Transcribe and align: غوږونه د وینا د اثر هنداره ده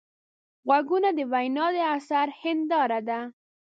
غوږونه 0.67 1.09
د 1.17 1.19
وینا 1.31 1.65
د 1.75 1.77
اثر 1.95 2.27
هنداره 2.41 2.99
ده 3.07 3.19